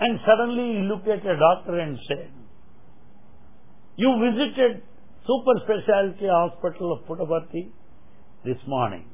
[0.00, 2.30] And suddenly he looked at a doctor and said,
[3.96, 4.82] You visited
[5.26, 7.68] super specialty hospital of Puttaparthi
[8.44, 9.04] this morning.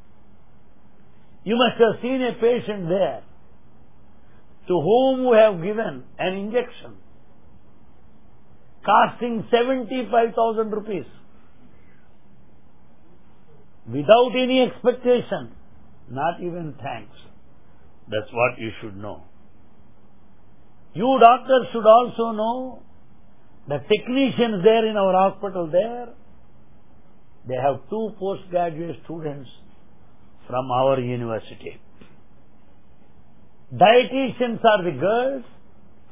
[1.43, 3.22] You must have seen a patient there
[4.69, 6.96] to whom we have given an injection
[8.87, 11.07] costing 75,000 rupees
[13.87, 15.50] without any expectation,
[16.09, 17.16] not even thanks.
[18.09, 19.25] That's what you should know.
[20.96, 22.82] You doctors should also know
[23.68, 26.09] the technicians there in our hospital there,
[27.46, 29.51] they have two postgraduate students
[30.46, 31.78] from our university.
[33.74, 35.45] Dietitians are the girls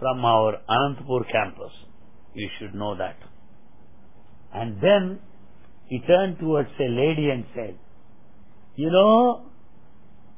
[0.01, 1.73] from our Anantapur campus.
[2.35, 3.17] You should know that.
[4.53, 5.21] And then
[5.87, 7.79] he turned towards a lady and said,
[8.77, 9.47] You know,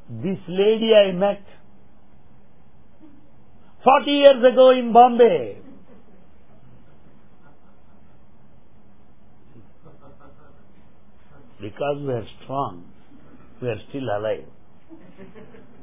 [0.09, 1.43] this lady I met
[3.87, 5.59] 40 years ago in Bombay.
[11.61, 12.85] Because we are strong,
[13.63, 14.45] we are still alive.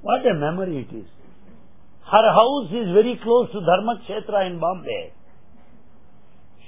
[0.02, 1.08] What a memory it is.
[2.12, 5.14] Her house is very close to Dharmakshetra in Bombay.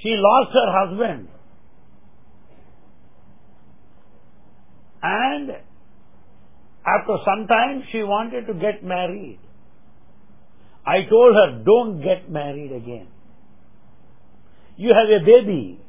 [0.02, 1.28] She lost her husband.
[5.04, 5.50] And
[6.88, 9.40] after some time she wanted to get married.
[10.86, 13.08] I told her, don't get married again.
[14.78, 15.80] You have a baby.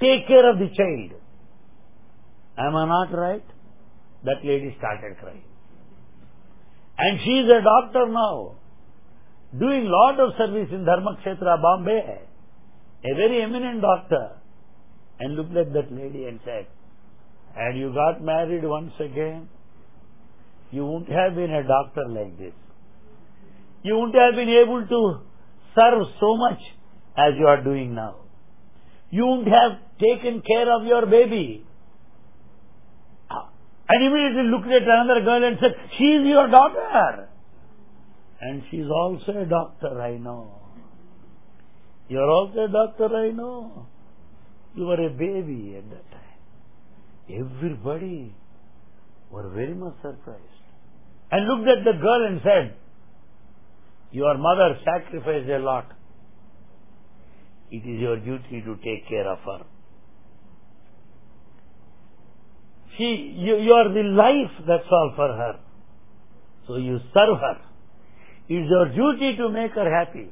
[0.00, 1.20] Take care of the child.
[2.58, 3.44] Am I not right?
[4.24, 5.44] That lady started crying.
[6.98, 8.56] And she is a doctor now,
[9.58, 12.20] doing lot of service in Dharmakshetra, Bombay.
[13.04, 14.36] A very eminent doctor.
[15.20, 16.66] And looked at that lady and said,
[17.54, 19.48] had you got married once again,
[20.72, 22.52] you wouldn't have been a doctor like this.
[23.84, 25.00] You wouldn't have been able to
[25.76, 26.58] serve so much
[27.16, 28.16] as you are doing now.
[29.10, 31.66] You wouldn't have taken care of your baby.
[33.86, 37.28] And immediately looked at another girl and said, She is your daughter.
[38.40, 40.62] And she is also a doctor, I know.
[42.08, 43.86] You are also a doctor, I know.
[44.74, 46.24] You were a baby at that time.
[47.28, 48.34] Everybody
[49.30, 50.40] were very much surprised.
[51.30, 52.76] And looked at the girl and said,
[54.14, 55.86] Your mother sacrificed a lot.
[57.68, 59.64] It is your duty to take care of her.
[62.96, 65.58] She, you, you are the life, that's all for her.
[66.68, 67.58] So you serve her.
[68.48, 70.30] It is your duty to make her happy,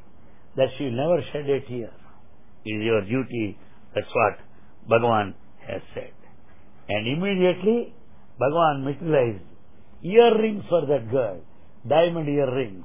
[0.55, 1.91] that she never shed a tear.
[2.65, 3.59] It is your duty,
[3.97, 4.39] that's what
[4.89, 5.35] Bhagavan
[5.67, 6.15] has said.
[6.89, 7.97] And immediately,
[8.41, 9.43] Bhagavan materialized
[10.05, 11.41] earrings for that girl,
[11.89, 12.85] diamond earrings,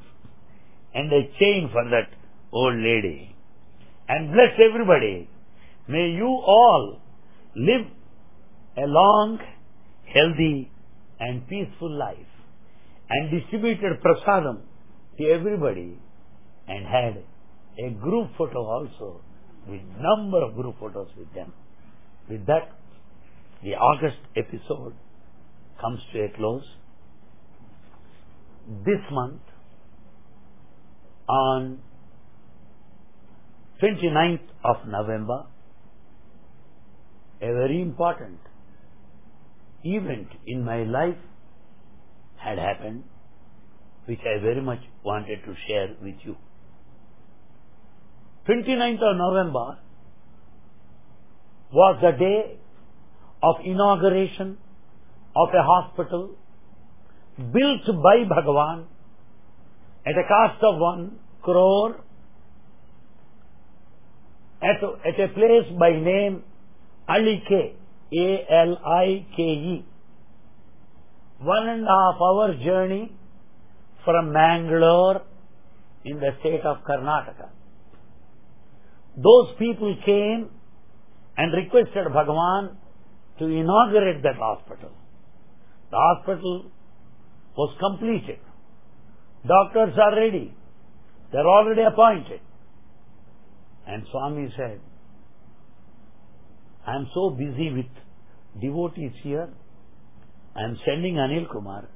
[0.97, 2.09] and a chain for that
[2.51, 3.35] old lady.
[4.09, 5.29] And bless everybody.
[5.87, 6.99] May you all
[7.55, 7.85] live
[8.77, 9.37] a long,
[10.11, 10.71] healthy,
[11.19, 12.31] and peaceful life.
[13.09, 14.61] And distributed prasadam
[15.19, 15.99] to everybody
[16.67, 17.23] and had
[17.85, 19.21] a group photo also
[19.67, 21.53] with number of group photos with them.
[22.27, 22.71] With that,
[23.63, 24.93] the August episode
[25.79, 26.63] comes to a close.
[28.83, 29.41] This month,
[31.27, 31.79] on
[33.81, 35.45] 29th of November,
[37.41, 38.39] a very important
[39.83, 41.17] event in my life
[42.37, 43.03] had happened,
[44.05, 46.35] which I very much wanted to share with you.
[48.47, 49.79] 29th of November
[51.73, 52.57] was the day
[53.43, 54.57] of inauguration
[55.35, 56.35] of a hospital
[57.37, 58.85] built by Bhagavan
[60.07, 61.95] at a cost of one crore
[64.61, 66.43] at, at a place by name
[67.09, 67.75] Alike,
[68.11, 69.85] A-L-I-K-E.
[71.39, 73.11] One and a half hour journey
[74.03, 75.21] from Mangalore
[76.03, 77.49] in the state of Karnataka.
[79.15, 80.49] Those people came
[81.37, 82.77] and requested Bhagwan
[83.39, 84.91] to inaugurate that hospital.
[85.91, 86.71] The hospital
[87.55, 88.39] was completed.
[89.47, 90.53] Doctors are ready.
[91.31, 92.41] They are already appointed.
[93.87, 94.79] And Swami said,
[96.85, 99.49] I am so busy with devotees here,
[100.55, 101.87] I am sending Anil Kumar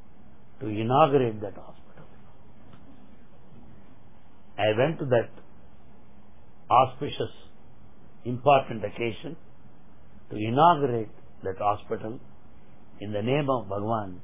[0.59, 2.05] to inaugurate that hospital.
[4.57, 5.29] I went to that
[6.69, 7.33] auspicious,
[8.25, 9.35] important occasion
[10.29, 11.09] to inaugurate
[11.43, 12.19] that hospital
[12.99, 14.21] in the name of Bhagwan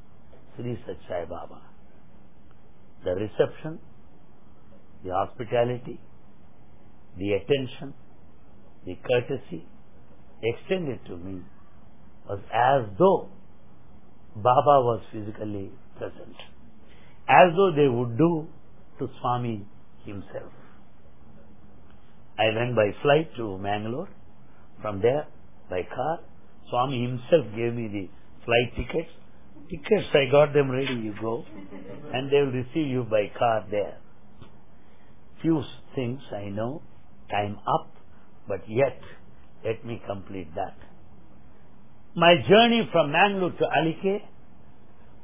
[0.56, 1.67] Sri Sathya Baba.
[3.08, 3.80] The reception
[5.02, 5.98] the hospitality,
[7.18, 7.94] the attention,
[8.86, 9.66] the courtesy
[10.44, 11.42] extended to me
[12.28, 13.30] was as though
[14.36, 16.36] Baba was physically present,
[17.30, 18.48] as though they would do
[19.00, 19.66] to Swami
[20.04, 20.52] himself.
[22.38, 24.10] I went by flight to Mangalore.
[24.82, 25.28] From there,
[25.70, 26.20] by car,
[26.70, 28.10] Swami himself gave me the
[28.44, 29.10] flight tickets.
[29.70, 31.44] Tickets, I got them ready, you go.
[32.14, 33.98] And they will receive you by car there.
[35.42, 35.62] Few
[35.94, 36.82] things I know,
[37.30, 37.92] time up,
[38.48, 39.00] but yet,
[39.66, 40.76] let me complete that.
[42.16, 44.24] My journey from Mangalore to Alike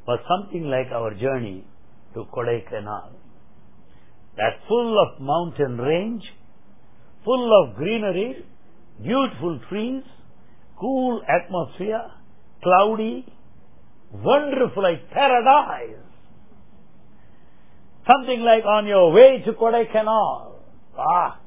[0.05, 1.65] was something like our journey
[2.13, 3.11] to Kodaikanal.
[4.35, 6.23] That full of mountain range,
[7.23, 8.45] full of greenery,
[9.01, 10.03] beautiful trees,
[10.79, 12.01] cool atmosphere,
[12.61, 13.25] cloudy,
[14.13, 15.97] wonderful like paradise.
[18.09, 20.53] Something like on your way to Kodaikanal.
[20.97, 21.39] Ah!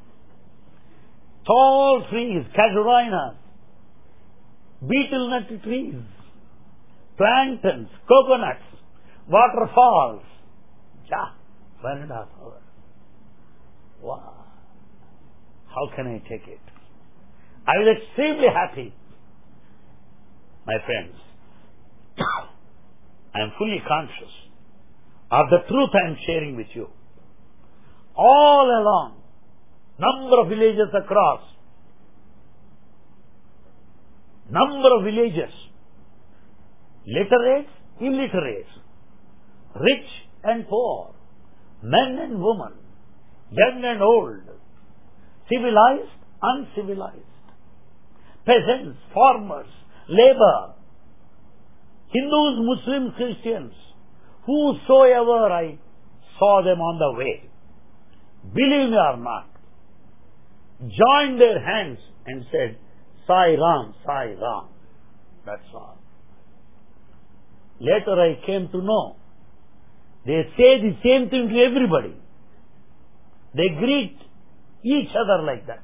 [1.46, 3.36] Tall trees, casuarinas,
[4.80, 5.94] betel nut trees,
[7.16, 8.64] plantains, coconuts,
[9.28, 10.22] waterfalls.
[11.08, 11.34] Yeah,
[11.80, 12.28] one and a half.
[14.02, 14.44] Wow.
[15.68, 16.60] How can I take it?
[17.66, 18.94] I was extremely happy.
[20.66, 21.14] My friends,
[23.36, 24.32] I am fully conscious
[25.30, 26.88] of the truth I am sharing with you.
[28.16, 29.20] All along,
[29.98, 31.42] number of villages across,
[34.48, 35.52] number of villages,
[37.06, 37.68] literate,
[38.00, 38.72] illiterate,
[39.74, 40.08] rich
[40.44, 41.14] and poor,
[41.82, 42.72] men and women,
[43.50, 44.40] young and old,
[45.52, 47.20] civilized, uncivilized,
[48.46, 49.68] peasants, farmers,
[50.08, 50.74] labor,
[52.12, 53.72] Hindus, Muslims, Christians,
[54.46, 55.78] whosoever I
[56.38, 57.50] saw them on the way,
[58.54, 59.48] believe me or not,
[60.80, 62.78] joined their hands and said,
[63.26, 64.68] Sai Ram, Sai Ram.
[65.44, 65.98] That's all.
[67.80, 69.16] Later I came to know,
[70.24, 72.16] they say the same thing to everybody.
[73.54, 74.18] They greet
[74.84, 75.82] each other like that.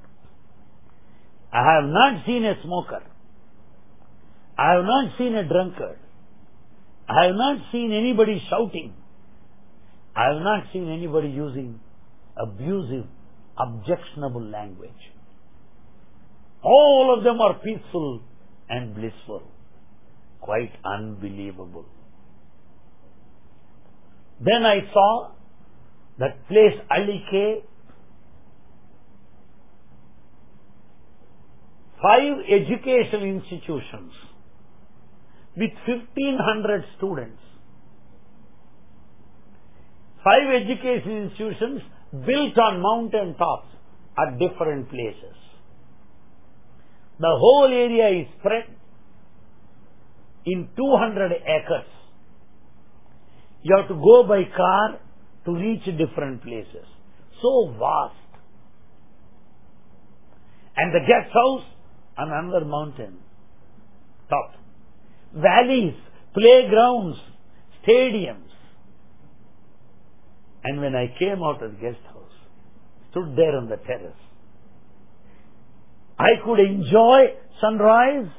[1.53, 3.03] I have not seen a smoker.
[4.59, 5.99] I have not seen a drunkard.
[7.09, 8.95] I have not seen anybody shouting.
[10.15, 11.81] I have not seen anybody using
[12.37, 13.07] abusive,
[13.59, 14.91] objectionable language.
[16.63, 18.21] All of them are peaceful
[18.69, 19.43] and blissful.
[20.41, 21.87] Quite unbelievable.
[24.41, 25.31] Then I saw
[26.19, 27.65] that place Ali Alike,
[32.03, 34.13] five educational institutions
[35.57, 37.41] with 1500 students.
[40.25, 41.83] Five education institutions
[42.13, 43.69] built on mountain tops
[44.19, 45.37] at different places.
[47.19, 48.65] The whole area is spread
[50.47, 51.91] in 200 acres.
[53.63, 54.99] You have to go by car
[55.45, 56.87] to reach different places.
[57.41, 58.17] So vast.
[60.77, 61.65] And the guest house
[62.19, 63.19] on another mountain
[64.29, 64.62] top
[65.35, 65.95] valleys,
[66.35, 67.19] playgrounds,
[67.83, 68.51] stadiums.
[70.65, 72.31] And when I came out of the guest house,
[73.11, 74.15] stood there on the terrace,
[76.19, 78.31] I could enjoy sunrise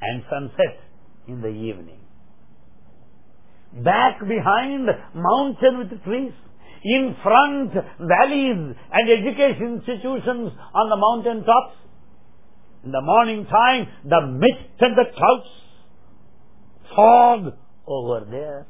[0.00, 0.80] and sunset
[1.28, 2.00] in the evening.
[3.84, 6.32] Back behind, mountain with trees.
[6.84, 11.76] In front, valleys and education institutions on the mountain tops.
[12.84, 15.46] In the morning time, the mist and the clouds,
[16.94, 17.54] fog
[17.86, 18.66] over there.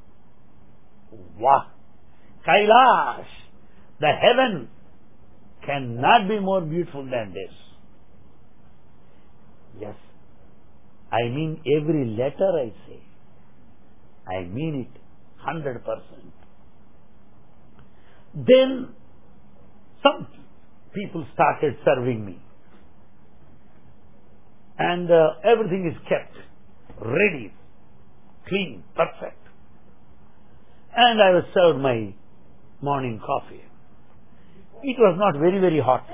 [1.38, 1.66] Wow!
[2.46, 3.26] Kailash,
[4.00, 4.68] the heaven
[5.64, 7.54] cannot be more beautiful than this.
[9.80, 9.94] Yes,
[11.10, 13.00] I mean every letter I say.
[14.28, 15.00] I mean it
[15.46, 15.82] 100%.
[18.34, 18.88] Then
[20.02, 20.26] some
[20.94, 22.38] people started serving me
[24.78, 26.36] and uh, everything is kept
[27.00, 27.52] ready,
[28.48, 29.38] clean, perfect.
[30.94, 32.14] And I was served my
[32.80, 33.62] morning coffee.
[34.82, 36.04] It was not very, very hot.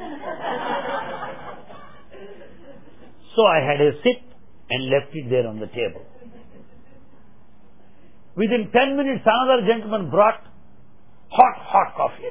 [3.36, 4.22] so I had a sip
[4.70, 6.04] and left it there on the table.
[8.36, 10.44] Within 10 minutes, another gentleman brought
[11.30, 12.22] hot, hot coffee.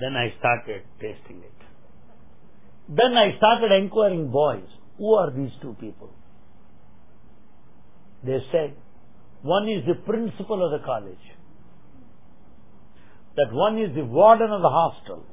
[0.00, 1.57] Then I started tasting it.
[2.88, 4.64] Then I started inquiring boys,
[4.96, 6.10] who are these two people?
[8.24, 8.74] They said,
[9.42, 11.18] one is the principal of the college.
[13.38, 15.24] that one is the warden of the hostel.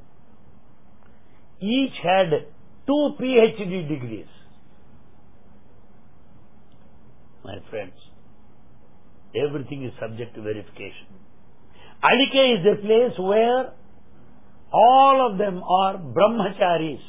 [1.60, 2.30] Each had
[2.86, 4.26] two PhD degrees.
[7.44, 7.94] My friends,
[9.34, 11.18] everything is subject to verification.
[12.02, 13.72] Alike is a place where
[14.72, 17.00] all of them are brahmacharis,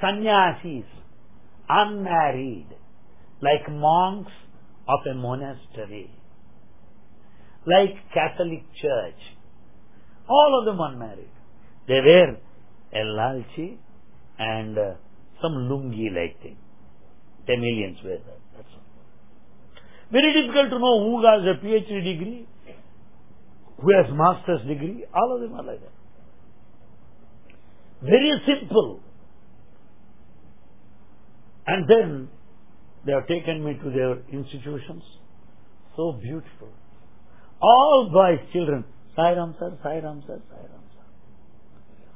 [0.00, 0.88] sannyasis,
[1.68, 2.66] unmarried,
[3.42, 4.32] like monks
[4.88, 6.10] of a monastery,
[7.66, 9.20] like Catholic Church.
[10.28, 11.30] All of them unmarried.
[11.88, 12.38] They wear
[12.92, 13.78] a lalchi
[14.38, 14.94] and uh,
[15.42, 16.56] some lungi like thing.
[17.48, 18.38] Tamilians wear that.
[18.56, 19.82] That's all.
[20.12, 22.48] Very difficult to know who has a PhD degree,
[23.80, 25.04] who has master's degree.
[25.14, 25.92] All of them are like that.
[28.02, 29.00] Very simple.
[31.70, 32.28] And then
[33.06, 35.04] they have taken me to their institutions.
[35.96, 36.68] So beautiful.
[37.62, 38.84] All boys, children.
[39.14, 41.06] Sai Ram sir, Sai Ram sir, Sai Ram sir.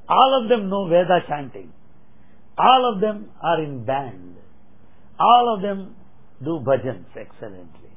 [0.08, 1.72] All of them know Veda chanting.
[2.58, 4.34] All of them are in band.
[5.20, 5.94] All of them
[6.42, 7.92] do bhajans excellently.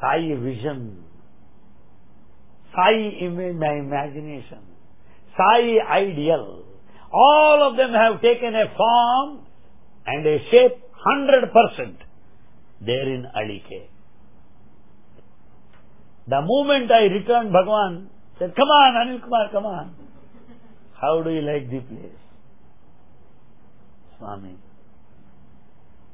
[0.00, 1.02] Sai vision.
[2.76, 4.62] Sai image, my imagination.
[5.36, 6.64] Sai ideal.
[7.12, 9.46] All of them have taken a form
[10.06, 11.96] and a shape 100%
[12.80, 13.90] there in Alike.
[16.26, 18.08] The moment I returned, Bhagavan
[18.38, 19.94] said, Come on, Anil Kumar, come on.
[21.00, 22.20] How do you like the place?
[24.18, 24.56] Swami,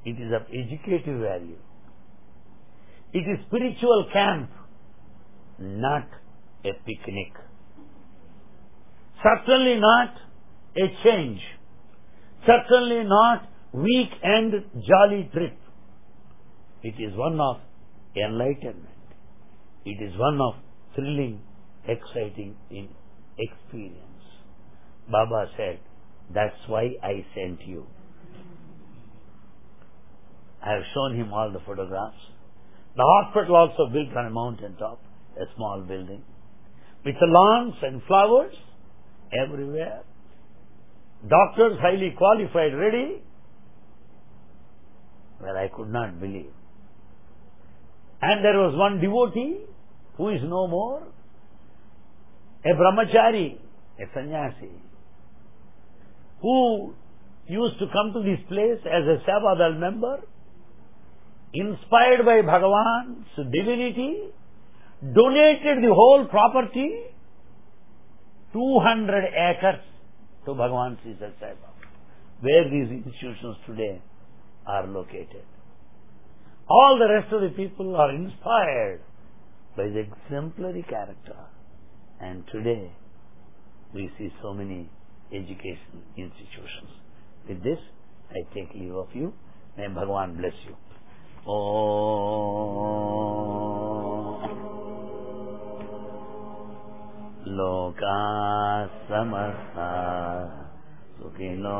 [0.04, 1.59] it is of educative value.
[3.12, 4.50] It is spiritual camp,
[5.59, 6.09] not
[6.64, 7.32] a picnic.
[9.23, 10.14] Certainly not
[10.76, 11.40] a change.
[12.47, 14.52] Certainly not weekend
[14.86, 15.56] jolly trip.
[16.82, 17.56] It is one of
[18.16, 18.88] enlightenment.
[19.84, 20.54] It is one of
[20.94, 21.40] thrilling,
[21.86, 22.88] exciting in
[23.38, 23.96] experience.
[25.10, 25.80] Baba said,
[26.32, 27.86] that's why I sent you.
[30.62, 32.16] I have shown him all the photographs.
[32.96, 35.00] The hospital also built on a mountain top,
[35.36, 36.22] a small building,
[37.04, 38.54] with lawns and flowers
[39.32, 40.02] everywhere.
[41.26, 43.22] Doctors highly qualified, ready.
[45.42, 46.52] Well, I could not believe.
[48.23, 49.64] And there was one devotee
[50.16, 51.02] who is no more,
[52.64, 53.56] a brahmachari,
[53.99, 54.70] a sannyasi,
[56.42, 56.94] who
[57.47, 60.20] used to come to this place as a Sevadal member,
[61.54, 64.28] inspired by Bhagavan's divinity,
[65.00, 66.90] donated the whole property,
[68.52, 69.80] 200 acres
[70.44, 71.54] to Bhagavan Sri Sai
[72.40, 74.00] where these institutions today
[74.65, 75.45] are located.
[76.67, 79.01] All the rest of the people are inspired
[79.77, 81.38] by the exemplary character.
[82.19, 82.91] And today,
[83.93, 84.89] we see so many
[85.31, 86.89] education institutions.
[87.48, 87.79] With this,
[88.31, 89.34] I take leave of you.
[89.77, 90.75] May Bhagavan bless you.
[97.48, 98.15] लोका
[99.10, 99.89] समस्ता
[101.17, 101.77] सुखिनो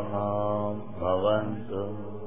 [1.00, 2.19] भवन्तु